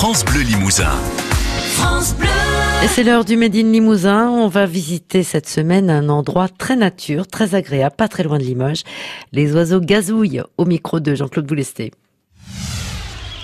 [0.00, 0.92] France Bleu Limousin.
[2.84, 4.30] Et c'est l'heure du Made in Limousin.
[4.30, 8.44] On va visiter cette semaine un endroit très nature, très agréable, pas très loin de
[8.44, 8.84] Limoges.
[9.32, 11.90] Les oiseaux gazouillent au micro de Jean-Claude Boulesté.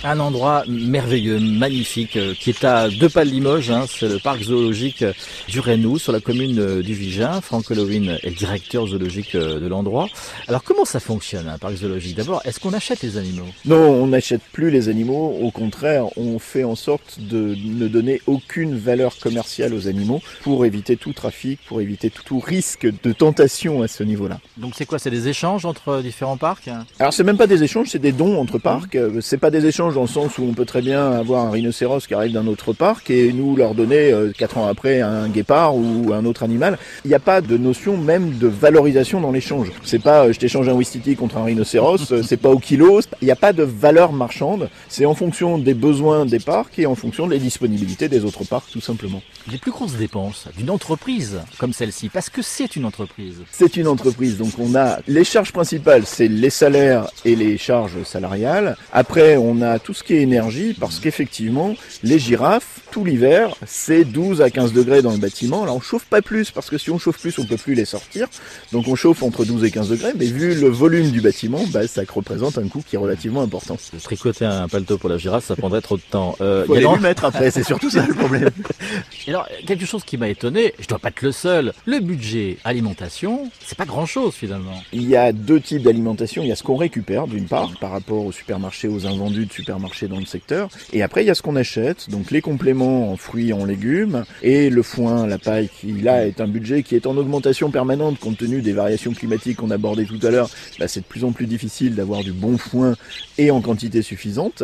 [0.06, 3.70] Un endroit merveilleux, magnifique, euh, qui est à deux pas de Limoges.
[3.70, 5.02] Hein, c'est le parc zoologique
[5.48, 7.40] du Rénou, sur la commune euh, du Vigin.
[7.40, 10.08] Franck Hollowin est le directeur zoologique euh, de l'endroit.
[10.46, 12.16] Alors comment ça fonctionne un parc zoologique?
[12.16, 13.46] D'abord, est-ce qu'on achète les animaux?
[13.64, 15.38] Non, on n'achète plus les animaux.
[15.40, 20.66] Au contraire, on fait en sorte de ne donner aucune valeur commerciale aux animaux pour
[20.66, 24.38] éviter tout trafic, pour éviter tout risque de tentation à ce niveau-là.
[24.58, 24.98] Donc c'est quoi?
[24.98, 26.68] C'est des échanges entre différents parcs?
[26.98, 28.98] Alors c'est même pas des échanges, c'est des dons entre parcs.
[29.22, 32.06] C'est pas des échanges dans le sens où on peut très bien avoir un rhinocéros
[32.06, 35.76] qui arrive d'un autre parc et nous leur donner euh, quatre ans après un guépard
[35.76, 36.78] ou un autre animal.
[37.04, 39.70] Il n'y a pas de notion même de valorisation dans l'échange.
[39.82, 43.00] C'est pas euh, je t'échange un Wistiti contre un rhinocéros, euh, c'est pas au kilo.
[43.22, 44.68] Il n'y a pas de valeur marchande.
[44.88, 48.70] C'est en fonction des besoins des parcs et en fonction des disponibilités des autres parcs
[48.70, 49.22] tout simplement.
[49.50, 53.36] Les plus grosses dépenses d'une entreprise comme celle-ci, parce que c'est une entreprise.
[53.50, 58.02] C'est une entreprise, donc on a les charges principales, c'est les salaires et les charges
[58.04, 58.76] salariales.
[58.92, 64.04] Après, on a tout ce qui est énergie, parce qu'effectivement, les girafes, tout l'hiver, c'est
[64.04, 65.64] 12 à 15 degrés dans le bâtiment.
[65.64, 67.84] Là, on chauffe pas plus, parce que si on chauffe plus, on peut plus les
[67.84, 68.26] sortir.
[68.72, 71.86] Donc on chauffe entre 12 et 15 degrés, mais vu le volume du bâtiment, bah,
[71.86, 73.76] ça représente un coût qui est relativement important.
[74.02, 76.34] Tricoter un paletot pour la girafe, ça prendrait trop de temps.
[76.40, 78.50] Euh, Faut aller mettre après, c'est surtout ça le problème.
[79.28, 83.50] Alors, quelque chose qui m'a étonné, je dois pas être le seul, le budget alimentation,
[83.64, 84.82] c'est pas grand chose finalement.
[84.92, 86.42] Il y a deux types d'alimentation.
[86.42, 89.52] Il y a ce qu'on récupère d'une part par rapport au supermarché, aux invendus de
[89.52, 89.73] supermarché
[90.08, 90.68] dans le secteur.
[90.92, 94.24] Et après, il y a ce qu'on achète, donc les compléments en fruits, en légumes,
[94.42, 98.18] et le foin, la paille, qui là est un budget qui est en augmentation permanente
[98.18, 100.50] compte tenu des variations climatiques qu'on abordait tout à l'heure.
[100.78, 102.94] Bah, c'est de plus en plus difficile d'avoir du bon foin
[103.38, 104.62] et en quantité suffisante.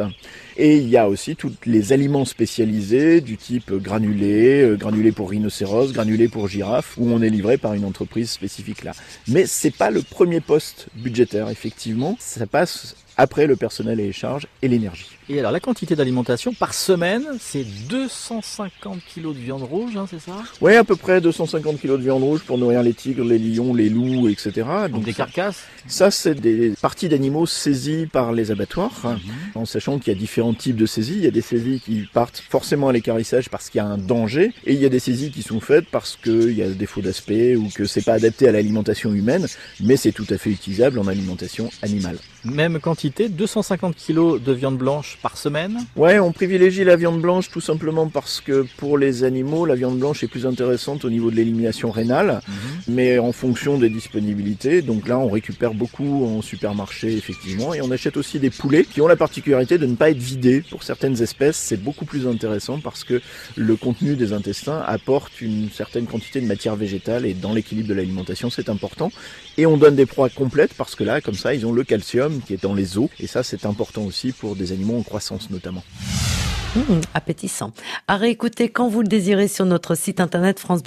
[0.62, 5.30] Et il y a aussi tous les aliments spécialisés du type granulé, euh, granulé pour
[5.30, 8.92] rhinocéros, granulé pour girafe, où on est livré par une entreprise spécifique là.
[9.26, 12.14] Mais c'est pas le premier poste budgétaire, effectivement.
[12.20, 15.06] Ça passe après le personnel et les charges et l'énergie.
[15.28, 20.20] Et alors la quantité d'alimentation par semaine, c'est 250 kg de viande rouge, hein, c'est
[20.20, 20.36] ça?
[20.60, 23.74] Oui, à peu près 250 kg de viande rouge pour nourrir les tigres, les lions,
[23.74, 24.66] les loups, etc.
[24.90, 25.64] Donc, des carcasses?
[25.86, 29.20] Ça, c'est des parties d'animaux saisies par les abattoirs, mhm.
[29.54, 31.16] en sachant qu'il y a différents types de saisies.
[31.16, 33.98] Il y a des saisies qui partent forcément à l'écarissage parce qu'il y a un
[33.98, 37.00] danger, et il y a des saisies qui sont faites parce qu'il y a défaut
[37.00, 39.46] d'aspect ou que c'est pas adapté à l'alimentation humaine,
[39.80, 42.18] mais c'est tout à fait utilisable en alimentation animale.
[42.44, 47.50] Même quantité, 250 kg de viande blanche par semaine Ouais, on privilégie la viande blanche
[47.50, 51.30] tout simplement parce que pour les animaux, la viande blanche est plus intéressante au niveau
[51.30, 52.54] de l'élimination rénale, mhm.
[52.90, 54.82] Mais en fonction des disponibilités.
[54.82, 59.00] Donc là, on récupère beaucoup en supermarché, effectivement, et on achète aussi des poulets qui
[59.00, 60.62] ont la particularité de ne pas être vidés.
[60.68, 63.20] Pour certaines espèces, c'est beaucoup plus intéressant parce que
[63.56, 67.94] le contenu des intestins apporte une certaine quantité de matière végétale et dans l'équilibre de
[67.94, 69.12] l'alimentation, c'est important.
[69.56, 72.40] Et on donne des proies complètes parce que là, comme ça, ils ont le calcium
[72.40, 73.08] qui est dans les os.
[73.20, 75.84] Et ça, c'est important aussi pour des animaux en croissance notamment.
[76.76, 77.72] Mmh, appétissant.
[78.06, 80.84] À réécouter quand vous le désirez sur notre site internet france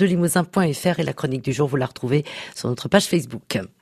[1.01, 2.23] et la chronique du jour, vous la retrouvez
[2.55, 3.59] sur notre page Facebook.